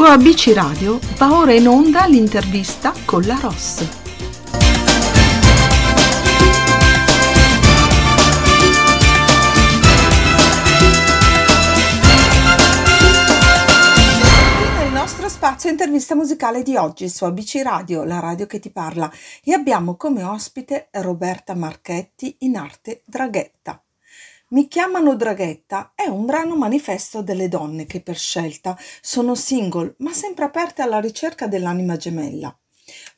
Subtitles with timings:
[0.00, 3.86] Su ABC Radio va ora in onda l'intervista con la Ross.
[15.28, 19.10] Spazio intervista musicale di oggi su ABC Radio, la radio che ti parla,
[19.42, 23.82] e abbiamo come ospite Roberta Marchetti in arte Draghetta.
[24.52, 30.12] Mi chiamano Draghetta è un brano manifesto delle donne che per scelta sono single ma
[30.12, 32.52] sempre aperte alla ricerca dell'anima gemella.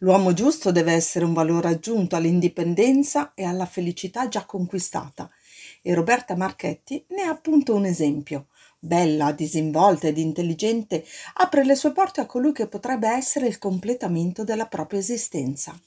[0.01, 5.31] L'uomo giusto deve essere un valore aggiunto all'indipendenza e alla felicità già conquistata.
[5.81, 8.49] E Roberta Marchetti ne è appunto un esempio.
[8.79, 11.03] Bella, disinvolta ed intelligente,
[11.37, 15.81] apre le sue porte a colui che potrebbe essere il completamento della propria esistenza.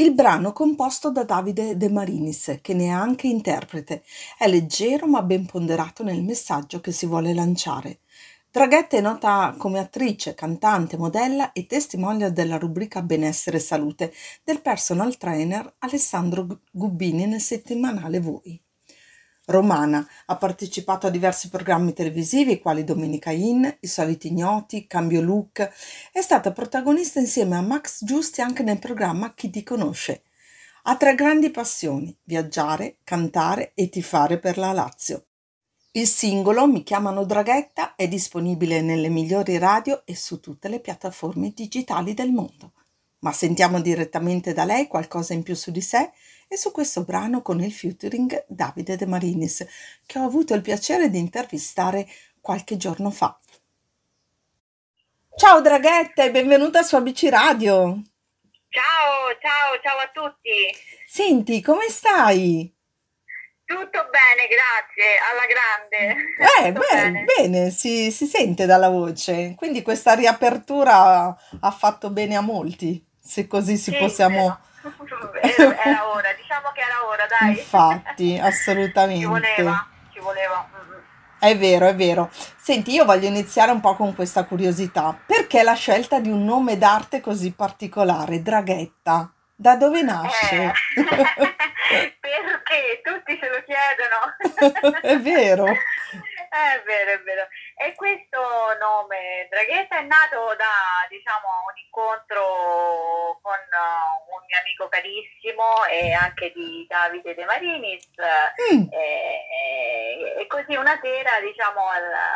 [0.00, 4.02] Il brano composto da Davide De Marinis, che ne è anche interprete,
[4.38, 7.98] è leggero ma ben ponderato nel messaggio che si vuole lanciare.
[8.50, 14.62] Draghetta è nota come attrice, cantante, modella e testimonial della rubrica Benessere e Salute del
[14.62, 18.58] personal trainer Alessandro Gubbini nel settimanale Voi
[19.50, 20.06] romana.
[20.26, 25.70] Ha partecipato a diversi programmi televisivi quali Domenica In, I soliti ignoti, Cambio Look.
[26.12, 30.22] È stata protagonista insieme a Max Giusti anche nel programma Chi ti conosce.
[30.84, 35.26] Ha tre grandi passioni: viaggiare, cantare e tifare per la Lazio.
[35.92, 41.52] Il singolo Mi chiamano Draghetta è disponibile nelle migliori radio e su tutte le piattaforme
[41.52, 42.72] digitali del mondo.
[43.22, 46.12] Ma sentiamo direttamente da lei qualcosa in più su di sé
[46.52, 49.64] e su questo brano con il featuring Davide De Marinis,
[50.04, 52.08] che ho avuto il piacere di intervistare
[52.40, 53.38] qualche giorno fa.
[55.36, 58.02] Ciao Draghetta e benvenuta su ABC Radio.
[58.68, 60.76] Ciao, ciao, ciao a tutti.
[61.06, 62.74] Senti, come stai?
[63.64, 66.66] Tutto bene, grazie, alla grande.
[66.66, 69.54] Eh, beh, bene, bene si, si sente dalla voce.
[69.56, 71.28] Quindi questa riapertura
[71.60, 74.58] ha fatto bene a molti, se così si Sì, possiamo...
[75.84, 77.50] era, ora, diciamo che era ora, dai.
[77.58, 79.26] Infatti, Ci assolutamente.
[79.26, 80.68] voleva, ci voleva.
[80.70, 80.98] mm, mm.
[81.38, 82.30] È vero, è vero.
[82.56, 85.18] Senti, io voglio iniziare un po' con questa curiosità.
[85.24, 89.30] Perché la scelta di un nome d'arte così particolare, Draghetta?
[89.54, 90.56] Da dove nasce?
[90.56, 90.72] Eh,
[92.20, 94.96] perché tutti se lo chiedono.
[95.00, 95.66] È vero.
[95.66, 97.46] È vero, è vero.
[97.82, 98.38] E questo
[98.78, 106.12] nome Draghetta è nato da, diciamo, un incontro con uh, un mio amico carissimo e
[106.12, 108.06] anche di Davide De Marinis.
[108.74, 111.80] Mm, E, e- così una sera, diciamo,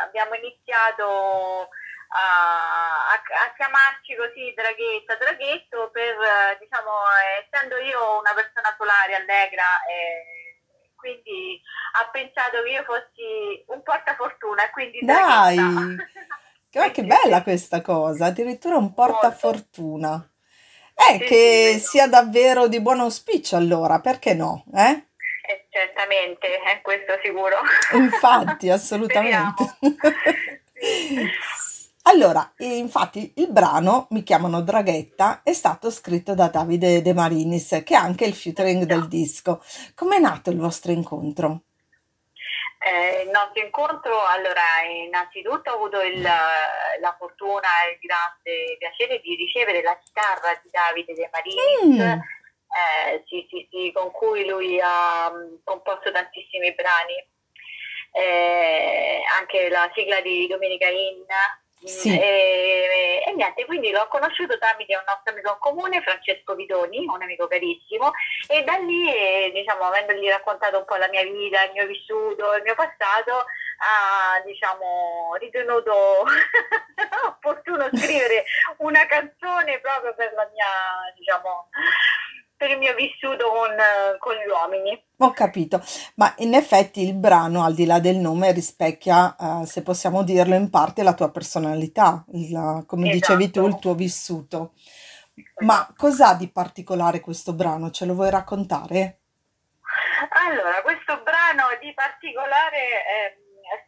[0.04, 1.68] abbiamo iniziato
[2.16, 6.90] a, a- chiamarci così Draghetta, Draghetto per, diciamo,
[7.42, 10.43] essendo io una persona solare, allegra, e
[11.04, 11.60] quindi
[12.00, 16.04] ha pensato che io fossi un portafortuna, quindi Dai, Draghetta.
[16.70, 20.30] che, Sì, sì, bella sì, questa cosa, addirittura un portafortuna.
[20.94, 21.78] Eh, Sì, sì, che vero.
[21.78, 24.64] sia davvero di buon auspicio allora, perché no?
[24.74, 25.06] Eh?
[25.46, 27.56] Eh, certamente, è questo sicuro.
[27.90, 29.76] Infatti, assolutamente.
[32.06, 37.94] Allora, infatti il brano Mi chiamano Draghetta è stato scritto da Davide De Marinis, che
[37.94, 39.62] è anche il featuring del disco.
[39.94, 41.62] Com'è nato il vostro incontro?
[42.78, 44.62] Eh, il nostro incontro, allora,
[45.06, 50.68] innanzitutto ho avuto il, la fortuna e il grande piacere di ricevere la chitarra di
[50.70, 56.74] Davide De Marinis, Mm, eh, sì, sì, sì, con cui lui ha mm, composto tantissimi
[56.74, 57.16] brani,
[58.16, 61.24] Eh, anche la sigla di Domenica In.
[61.84, 67.04] Sì, E, e niente, quindi l'ho conosciuto tramite un nostro amico in comune, Francesco Vidoni,
[67.06, 68.12] un amico carissimo,
[68.48, 72.62] e da lì, diciamo, avendogli raccontato un po' la mia vita, il mio vissuto, il
[72.62, 73.44] mio passato,
[73.78, 76.24] ha, diciamo, ritenuto
[77.26, 78.44] opportuno scrivere
[78.78, 81.68] una canzone proprio per la mia, diciamo,
[82.56, 83.76] per il mio vissuto con,
[84.18, 85.02] con gli uomini.
[85.18, 85.82] ho capito.
[86.16, 90.54] Ma in effetti il brano, al di là del nome, rispecchia, eh, se possiamo dirlo,
[90.54, 94.74] in parte la tua personalità, il- come dicevi tu, il Esatto, tuo vissuto.
[95.58, 95.94] Ma esatto.
[95.96, 97.90] cos'ha di particolare questo brano?
[97.90, 99.20] Ce lo vuoi raccontare?
[100.46, 103.34] Allora, questo brano di particolare ehm,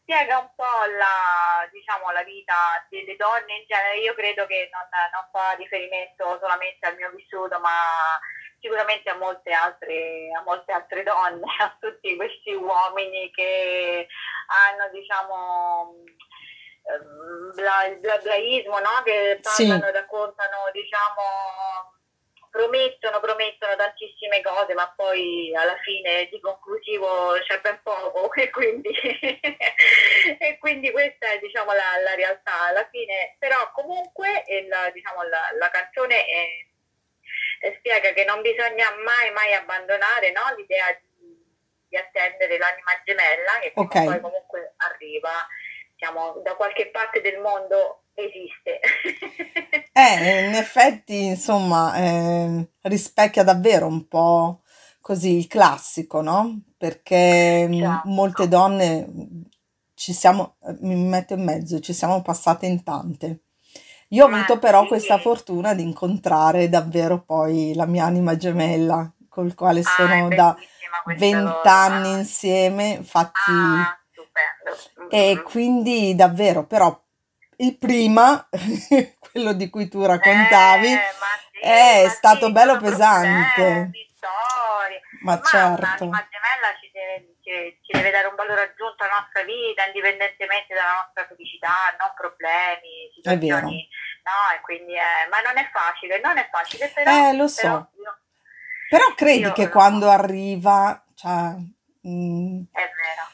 [0.01, 2.55] spiega un po' la, diciamo, la vita
[2.89, 3.99] delle donne in genere.
[3.99, 8.19] Io credo che non, non fa riferimento solamente al mio vissuto, ma
[8.67, 14.09] sicuramente a molte altre, a molte altre donne, a tutti questi uomini che
[14.49, 15.95] hanno, diciamo,
[16.83, 19.03] ehm, bla- il blablaismo, no?
[19.05, 21.95] Che Sì, parlano, raccontano, diciamo
[22.57, 28.89] promettono, promettono tantissime cose, ma poi alla fine di conclusivo c'è ben poco e quindi,
[30.39, 32.69] e quindi questa è diciamo, la, la, realtà.
[32.69, 36.47] Alla fine, però comunque la, diciamo, la, la canzone è,
[37.61, 40.41] è spiega che non bisogna mai, mai abbandonare no?
[40.57, 41.37] l'idea di,
[41.89, 44.07] di, attendere l'anima gemella che okay.
[44.07, 45.47] poi comunque arriva
[45.93, 48.81] diciamo, da qualche parte del mondo esiste.
[49.93, 54.63] eh, in effetti, insomma, eh, rispecchia davvero un po'
[55.03, 56.63] così il classico, no?
[56.79, 58.09] Perché certo.
[58.09, 59.07] molte donne
[59.95, 63.43] ci siamo, mi metto in mezzo, ci siamo passate in tante.
[64.17, 64.89] Io ho avuto però sì.
[64.89, 70.57] questa fortuna di incontrare davvero poi la mia anima gemella, col quale ah, sono da
[71.17, 73.51] vent'anni insieme, infatti...
[73.51, 74.01] Ah,
[75.09, 75.45] e mm-hmm.
[75.45, 76.99] quindi davvero, però
[77.59, 78.49] il prima,
[79.31, 81.01] quello di cui tu raccontavi, eh,
[81.53, 83.91] sì, è stato sì, bello pesante.
[85.21, 86.05] Ma, ma certo.
[86.05, 90.75] Una gemella ci deve, ci, ci deve, dare un valore aggiunto alla nostra vita, indipendentemente
[90.75, 93.89] dalla nostra felicità, non problemi, situazioni.
[94.27, 97.29] No, e quindi è, ma non è facile, non è facile, però...
[97.29, 97.61] Eh, lo so.
[97.63, 98.19] Però, io,
[98.91, 101.55] però credi che quando arriva, cioè...
[102.01, 103.29] Mh, mm, è vero.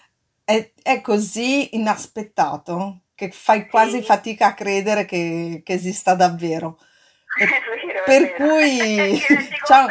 [0.45, 3.03] È, è così inaspettato?
[3.23, 4.05] che fai quasi sì.
[4.05, 6.79] fatica a credere che, che esista davvero.
[7.35, 9.19] E vero, per cui
[9.65, 9.89] ciao.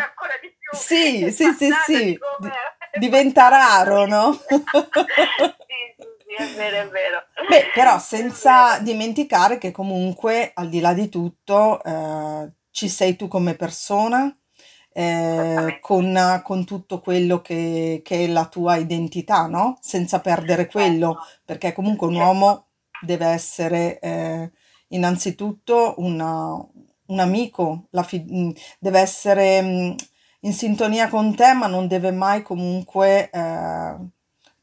[0.73, 2.19] Sì, sì, sì, sì,
[2.93, 4.39] diventa raro, no?
[6.37, 7.23] Sì, è vero, è vero.
[7.47, 13.27] Beh, però senza dimenticare che comunque al di là di tutto eh, ci sei tu
[13.27, 14.35] come persona,
[14.93, 19.77] eh, con, con, tutto quello che, che, è la tua identità, no?
[19.81, 21.41] Senza perdere quello, certo.
[21.45, 22.67] perché comunque un uomo
[23.01, 24.51] deve essere eh,
[24.89, 26.53] innanzitutto una,
[27.05, 28.49] un amico, fi- mm,
[28.79, 29.91] deve essere mh, mm,
[30.41, 33.95] in sintonia con te, ma non deve mai comunque eh,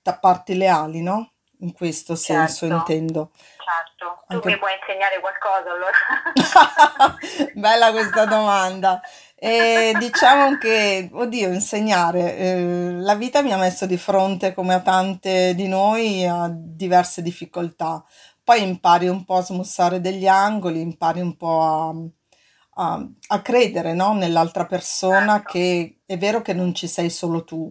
[0.02, 1.32] tapparti le ali, no?
[1.60, 2.74] In questo senso certo.
[2.74, 3.30] intendo.
[3.34, 4.48] Certo, tu Anche...
[4.48, 7.16] mi puoi insegnare qualcosa allora?
[7.54, 9.00] Bella questa domanda.
[9.34, 14.80] E diciamo che, oddio, insegnare, eh, la vita mi ha messo di fronte, come a
[14.80, 18.04] tante di noi, a diverse difficoltà.
[18.42, 21.94] Poi impari un po' a smussare degli angoli, impari un po' a,
[22.82, 24.14] a, a credere, no?
[24.14, 25.52] Nell'altra persona Certo.
[25.52, 27.70] che è vero che non ci sei solo tu,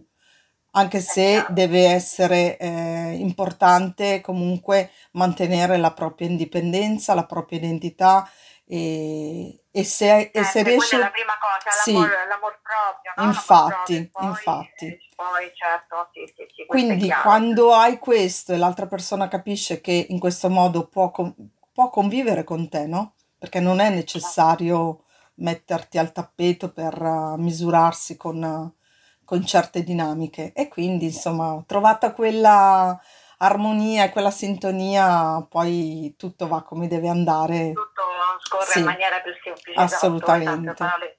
[0.72, 8.28] anche se deve essere eh, importante comunque mantenere la propria indipendenza, la propria identità
[8.66, 13.12] e, e se, e se Eh, quella è la prima cosa, Sì, l'amor, l'amor proprio,
[13.16, 13.24] no?
[13.24, 14.86] L'amor proprio, infatti, poi, infatti.
[14.86, 20.06] eh, poi certo, sì, sì, sì, Quindi quando hai questo e l'altra persona capisce che
[20.10, 21.10] in questo modo può,
[21.72, 23.14] può convivere con te, no?
[23.38, 25.04] Perché non è necessario
[25.36, 28.77] metterti al tappeto per eh, misurarsi con, eh,
[29.28, 30.54] con certe dinamiche.
[30.54, 32.98] E quindi, insomma, trovata quella
[33.36, 37.74] armonia e quella sintonia, poi tutto va come deve andare.
[37.74, 38.02] Tutto
[38.44, 40.72] scorre in Sì, maniera più semplice, esatto, assolutamente.
[40.72, 41.18] parole,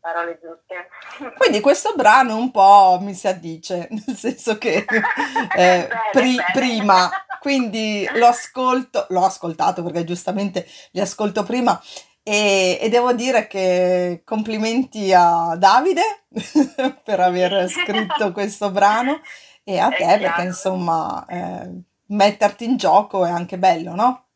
[0.00, 1.34] parole giuste.
[1.36, 4.86] Quindi questo brano un po' mi si addice, nel senso che
[5.54, 11.78] eh, pri- prima, quindi lo ascolto, l'ho ascoltato perché giustamente li ascolto prima
[12.24, 16.24] e, e devo dire che complimenti a Davide
[17.04, 19.20] per aver scritto questo brano
[19.64, 20.42] e a È te perché chiaro.
[20.42, 21.70] insomma eh,
[22.08, 24.26] metterti in gioco è anche bello, no?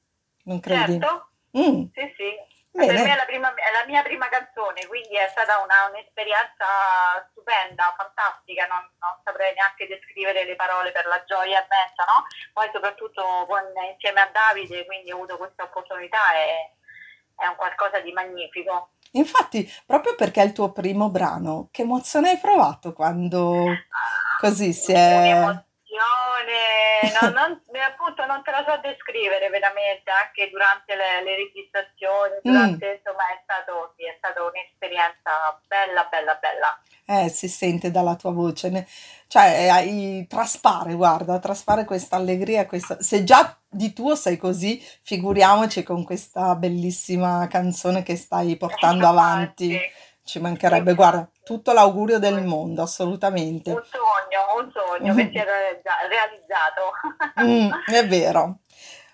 [0.44, 0.96] Non credi?
[0.96, 2.30] Certo, Mm, sì, sì.
[2.84, 6.64] Per me è la, prima- è la mia prima canzone, quindi è stata una- un'esperienza
[7.30, 12.24] stupenda, fantastica, non, non saprei neanche descrivere le parole per la gioia immensa, no?
[12.52, 16.76] Poi soprattutto con- insieme a Davide, quindi ho avuto questa opportunità e
[17.38, 18.90] è un qualcosa di magnifico.
[19.12, 23.64] Infatti, proprio perché è il tuo primo brano, che emozione hai provato quando
[24.40, 25.32] così si è...
[25.32, 25.64] Un'emozione,
[27.20, 32.44] no, non, appunto non te la so descrivere veramente, anche durante le, le registrazioni, Mm,
[32.44, 36.70] durante, insomma è stato, sì, è stata un'esperienza bella, bella, bella.
[37.06, 38.86] eh, si sente dalla tua voce, ne-
[39.28, 43.00] cioè eh, traspare, guarda, traspare questa allegria, questa...
[43.00, 49.78] se già di tuo sei così, figuriamoci con questa bellissima canzone che stai portando avanti,
[50.22, 53.70] ci mancherebbe, guarda, tutto l'augurio del mondo, assolutamente.
[53.72, 54.17] Sogno,
[54.58, 56.92] un sogno che si è realizza- realizzato.
[57.40, 58.60] Mm, è vero.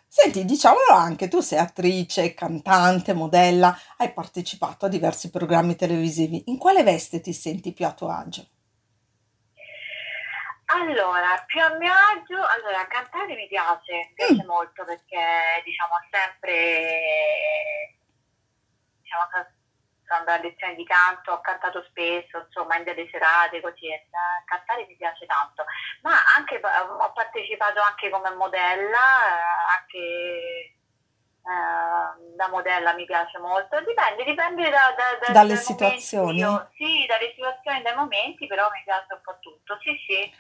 [0.09, 6.45] Senti, diciamolo anche, tu sei attrice, cantante, modella, hai partecipato a diversi programmi televisivi.
[6.47, 8.47] In quale veste ti senti più a tuo agio?
[10.67, 15.95] Allora, più a mio agio, allora, cantare mi piace, mi piace Mm, molto perché, diciamo,
[16.11, 17.97] sempre,
[19.01, 19.25] diciamo,
[20.07, 24.07] sono andata a lezioni di canto, ho cantato spesso, insomma, in delle serate, così, eh,
[24.45, 25.65] cantare mi piace tanto,
[26.03, 29.45] ma anche, ho partecipato anche come modella, eh,
[29.79, 29.99] anche
[31.45, 36.39] eh, da modella mi piace molto, dipende, dipende da, da, da, dalle situazioni.
[36.39, 40.33] Io, sì, dalle situazioni, dai momenti, però mi piace un po' tutto, sì, sì.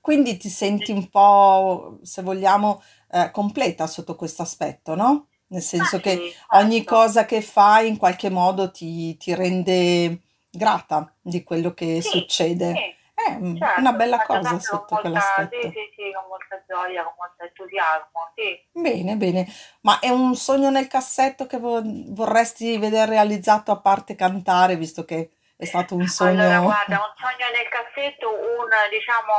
[0.00, 5.27] Quindi ti senti un po', se vogliamo, eh, completa sotto questo aspetto, no?
[5.48, 6.94] Nel senso che sì, ogni certo.
[6.94, 12.72] cosa che fai in qualche modo ti, ti rende grata di quello che Sì, succede.
[12.72, 15.72] sì, È mm, una certo, bella cosa sotto molta, sì, quell'aspetto.
[15.72, 18.66] sì, sì, con molta gioia, con molto entusiasmo, sì.
[18.72, 19.46] Bene, bene.
[19.82, 25.04] Ma è un sogno nel cassetto che vo- vorresti vedere realizzato a parte cantare, visto
[25.04, 26.62] che è stato un Allora, sogno...
[26.62, 29.34] guarda, un sogno nel cassetto, un, diciamo,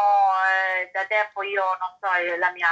[0.52, 2.68] eh, da tempo io non so, eh, la mia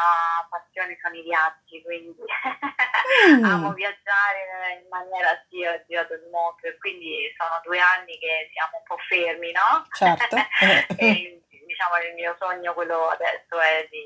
[0.49, 2.11] passione sono i viaggi, quindi
[3.47, 8.19] amo Mm, viaggiare in maniera sì, ho girato il mondo e quindi sono due anni
[8.19, 9.87] che siamo un po' fermi, no?
[9.95, 10.35] certo.
[10.99, 14.03] E diciamo il mio sogno, quello adesso, è di,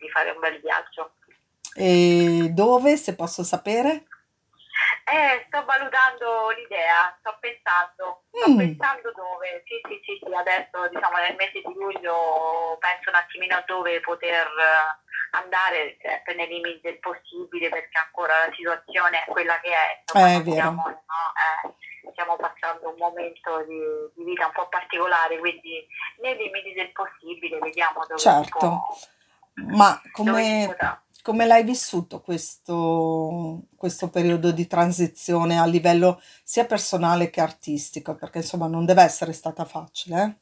[0.00, 1.16] di fare un bel viaggio.
[1.76, 4.04] E dove, se posso sapere?
[5.04, 10.88] Eh, sto valutando l'idea, sto pensando, sto Mm, pensando dove, sì, sì, sì, sì, adesso
[10.88, 16.48] diciamo nel mese di luglio penso un attimino a dove poter eh, andare, sempre nei
[16.48, 20.56] limiti del possibile, perché ancora la situazione è quella che è, insomma, è non vero.
[20.56, 23.78] siamo, no, eh, stiamo passando un momento di,
[24.16, 25.86] di vita un po' particolare, quindi
[26.20, 28.58] nei limiti del possibile vediamo dove Certo.
[28.58, 28.82] può,
[29.76, 30.76] Ma come.
[31.24, 38.14] Come l'hai vissuto questo, questo periodo di transizione a livello sia personale che artistico?
[38.14, 40.36] Perché insomma non deve essere stata facile, eh?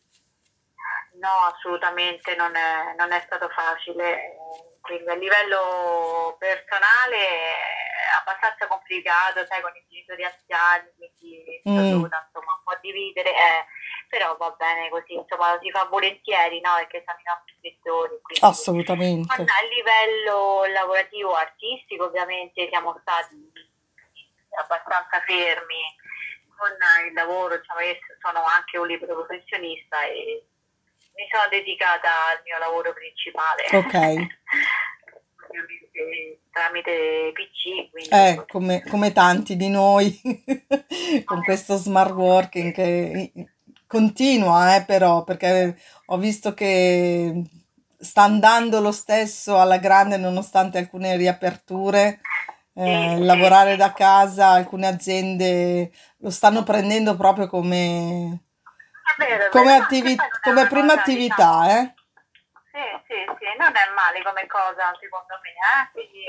[1.22, 4.34] No, assolutamente non è, non è stato facile.
[4.80, 12.26] Quindi a livello personale è abbastanza complicato, sai, con i genitori anziani, quindi Mm, dovuta
[12.26, 13.64] insomma un po' dividere, eh,
[14.12, 16.76] però va bene così, insomma lo si fa volentieri, no?
[16.76, 17.56] Perché sono i nostri
[18.20, 19.24] quindi assolutamente.
[19.38, 23.40] non a livello lavorativo, artistico, ovviamente siamo stati
[24.60, 25.80] abbastanza fermi
[26.54, 26.68] con
[27.08, 30.44] il lavoro, diciamo, io sono anche un libero professionista e
[31.16, 34.28] mi sono dedicata al mio lavoro principale, Ok.
[36.52, 40.20] tramite PC, quindi Eh, come, come tanti di noi,
[41.24, 43.32] con questo smart working che
[43.92, 47.42] continua, eh, però, perché ho visto che
[48.00, 52.20] sta andando lo stesso alla grande nonostante alcune riaperture.
[52.74, 58.44] Eh, lavorare da casa, alcune aziende lo stanno prendendo proprio come,
[59.18, 61.94] vero, come, attivi- come prima cosa, diciamo, attività, eh?
[62.72, 65.90] sì, sì, sì, non è male come cosa secondo me, eh?
[65.92, 66.24] Quindi,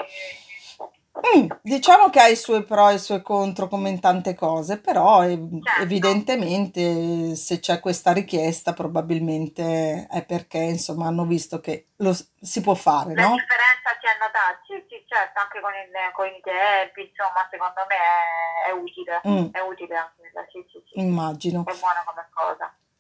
[1.16, 4.80] Mm, diciamo che ha i suoi pro e i suoi contro come in tante cose,
[4.80, 5.82] però ev- certo.
[5.84, 12.62] evidentemente se c'è questa richiesta probabilmente è perché insomma hanno visto che lo s- si
[12.62, 13.36] può fare, La no?
[13.36, 17.86] differenza si è notata, sì, sì, certo, anche con, il, con i tempi, insomma, secondo
[17.88, 21.64] me è, è utile, Mm, è utile anche quella, sì, sì, sì, immagino.
[21.64, 22.33] è buona come cosa.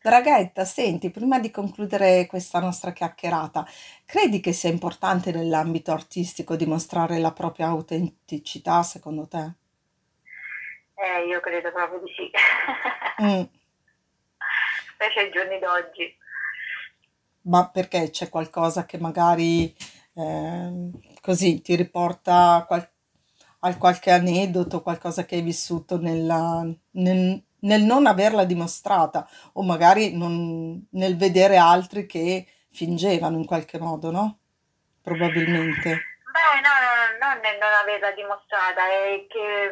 [0.03, 3.65] Draghetta, senti, prima di concludere questa nostra chiacchierata,
[4.05, 9.53] credi che sia importante nell'ambito artistico dimostrare la propria autenticità, secondo te?
[10.95, 12.31] Eh, io credo proprio di sì,
[13.19, 13.47] Mm,
[14.95, 16.17] specie ai giorni d'oggi.
[17.43, 19.73] ma perché c'è qualcosa che magari
[20.13, 20.91] ehm,
[21.21, 22.89] così ti riporta a, qual-
[23.59, 30.15] a qualche aneddoto, qualcosa che hai vissuto nella- nel, nel non averla dimostrata, o magari
[30.15, 34.39] non- nel vedere altri che fingevano in qualche modo, no?
[35.01, 35.89] Probabilmente.
[36.33, 36.89] Beh, no, no,
[37.19, 39.71] no, non è non averla dimostrata, è che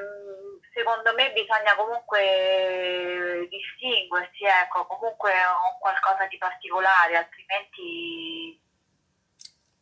[0.73, 8.59] secondo me bisogna comunque distinguersi, ecco, comunque un qualcosa di particolare, altrimenti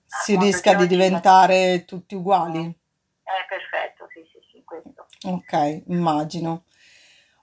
[0.10, 2.74] al Si rischia di diventare tutti uguali.
[3.22, 5.06] È perfetto, sì, sì, sì, questo.
[5.26, 6.64] Ok, immagino.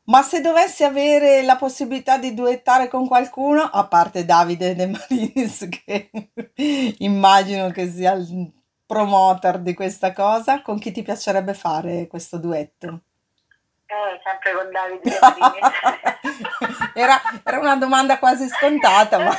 [0.07, 5.67] Ma se dovessi avere la possibilità di duettare con qualcuno, a parte Davide De Marinis,
[5.85, 6.11] che
[6.99, 8.53] immagino che sia il
[8.87, 13.01] promoter di questa cosa, con chi ti piacerebbe fare questo duetto?
[13.87, 15.59] Eh, sempre con Davide De Marini.
[16.95, 19.35] Era, era una domanda quasi scontata, ma...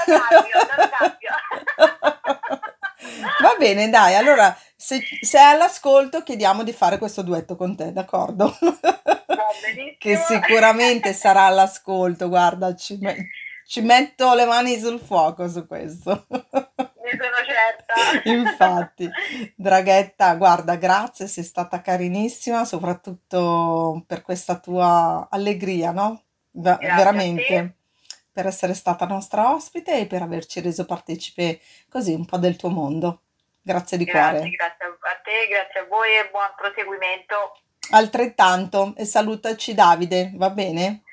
[3.42, 7.92] Va bene, dai, allora se, se è all'ascolto chiediamo di fare questo duetto con te,
[7.92, 8.56] d'accordo?
[9.98, 13.30] Che sicuramente sarà all'ascolto, guarda, ci, me-
[13.66, 16.28] ci metto le mani sul fuoco su questo.
[16.30, 18.30] Ne sono certa.
[18.30, 19.10] Infatti,
[19.56, 26.22] Draghetta, guarda, grazie, sei stata carinissima, soprattutto per questa tua allegria, no?
[26.52, 26.78] Te.
[26.96, 27.78] veramente,
[28.32, 32.70] per essere stata nostra ospite e per averci reso partecipe così un po' del tuo
[32.70, 33.22] mondo.
[33.68, 34.50] Grazie di Grazie, cuore.
[34.52, 37.36] grazie a te, grazie a voi e buon proseguimento.
[37.92, 41.04] Altrettanto, e salutaci Davide, va bene?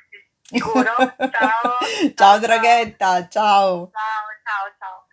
[0.40, 0.94] Sicuro?
[1.18, 1.78] Ciao.
[2.14, 2.38] Ciao ciao.
[2.38, 3.90] Draghetta, ciao.
[3.90, 5.06] Ciao, ciao, ciao.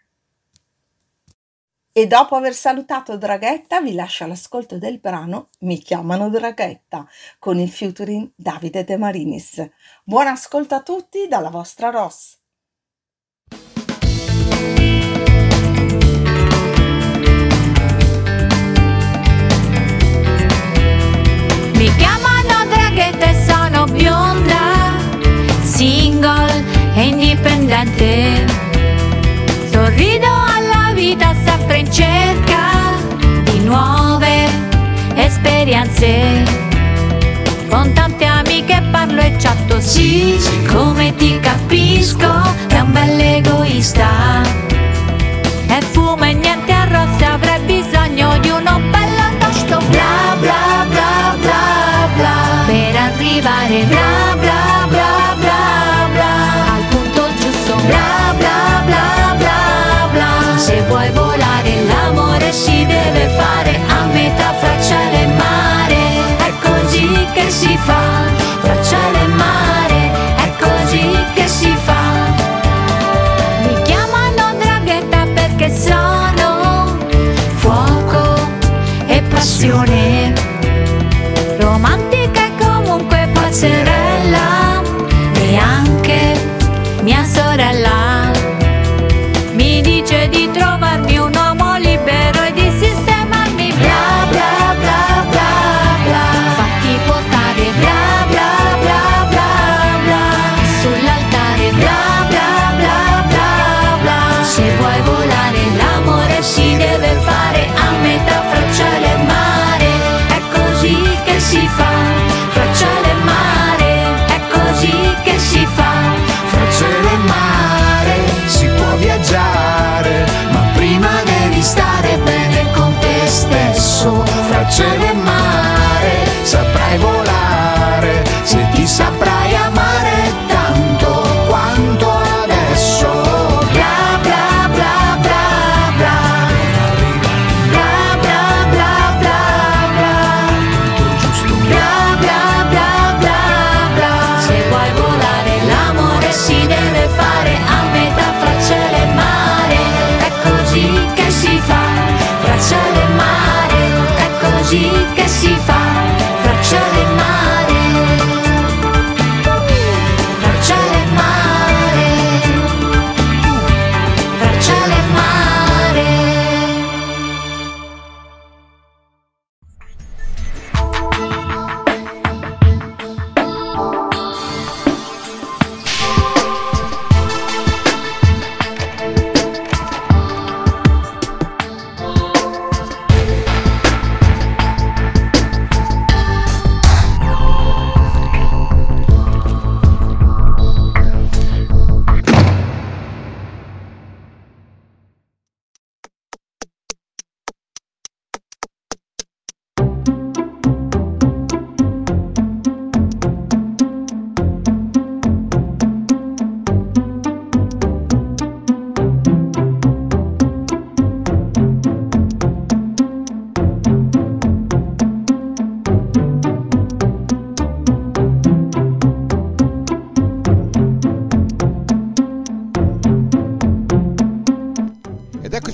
[1.92, 7.08] E dopo aver salutato Draghetta, vi lascio all'ascolto del brano Mi chiamano Draghetta
[7.40, 9.68] con il featuring Davide De Marinis.
[10.04, 12.38] Buon ascolto a tutti dalla vostra Ross.
[27.82, 28.46] Indipendente.
[29.72, 32.94] Sorrido alla vita sempre in cerca
[33.44, 34.50] di nuove
[35.16, 36.44] esperienze.
[37.70, 42.30] Con tante amiche parlo e chatto, sì, come ti capisco,
[42.68, 44.42] è un bel egoista.
[45.68, 52.08] E fumo e niente arrosto, avrei bisogno di uno bello tosto Bla bla bla bla
[52.18, 54.11] bla Per arrivare bla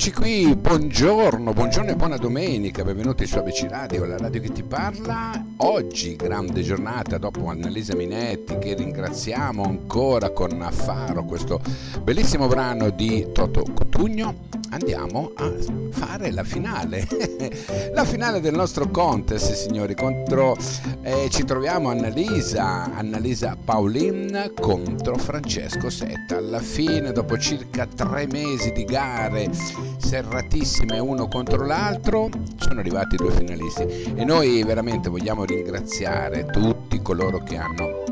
[0.08, 4.64] eccoci qui, buongiorno, buongiorno e buona domenica, benvenuti su ABC Radio, la radio che ti
[4.64, 5.44] parla.
[5.58, 11.60] Oggi grande giornata dopo Annalisa Minetti che ringraziamo ancora con Affaro, questo
[12.04, 14.46] bellissimo brano di Toto Cotugno.
[14.70, 15.52] Andiamo a
[15.92, 17.08] fare la finale,
[17.94, 20.56] la finale del nostro contest signori, contro
[21.02, 26.38] eh, ci troviamo Annalisa, Annalisa Paulin contro Francesco Setta.
[26.38, 29.50] Alla fine, dopo circa tre mesi di gare
[29.98, 37.02] serratissime uno contro l'altro, sono arrivati i due finalisti e noi veramente vogliamo ringraziare tutti
[37.02, 38.04] coloro che hanno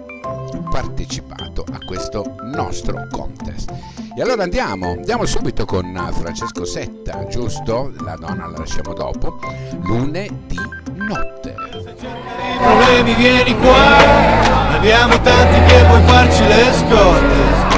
[0.70, 3.72] partecipato a questo nostro contest.
[4.18, 7.92] E allora andiamo, andiamo subito con Francesco Setta, giusto?
[8.00, 9.40] La donna la lasciamo dopo.
[9.84, 10.60] Lunedì
[10.94, 11.50] notte.
[11.50, 17.74] I problemi vieni qua, abbiamo tanti che puoi farci le scorte.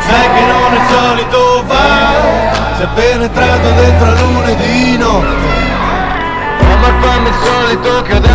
[0.00, 5.58] Sai che non è solito va, sei appena entrato dentro a lunedì notte.
[6.80, 8.20] Ma è il solito che